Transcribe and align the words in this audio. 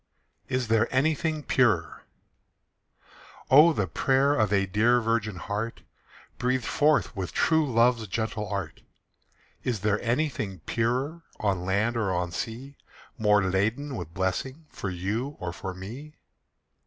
IS 0.49 0.67
THERE 0.67 0.87
ANYTHING 0.91 1.43
PURER? 1.43 2.05
Oh, 3.51 3.71
the 3.71 3.85
prayer 3.85 4.33
of 4.33 4.51
a 4.51 4.65
dear 4.65 4.99
virgin 4.99 5.35
heart, 5.35 5.83
Breathed 6.39 6.65
forth 6.65 7.15
with 7.15 7.33
true 7.33 7.71
love's 7.71 8.07
gentle 8.07 8.47
art! 8.49 8.81
Is 9.63 9.81
there 9.81 10.01
anything 10.01 10.61
purer 10.61 11.21
On 11.39 11.65
land 11.65 11.95
or 11.97 12.11
on 12.11 12.31
sea, 12.31 12.77
More 13.19 13.43
laden 13.43 13.95
with 13.95 14.11
blessing 14.11 14.65
For 14.69 14.89
you 14.89 15.37
or 15.39 15.53
for 15.53 15.71
me? 15.75 16.15